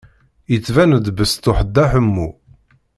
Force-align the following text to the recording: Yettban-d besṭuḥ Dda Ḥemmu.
Yettban-d 0.51 1.05
besṭuḥ 1.17 1.59
Dda 1.67 1.85
Ḥemmu. 1.91 2.29